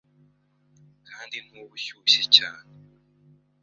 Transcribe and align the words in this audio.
kandi 1.07 1.35
ntuba 1.45 1.73
ushyushye 1.77 2.23
cyane, 2.35 2.69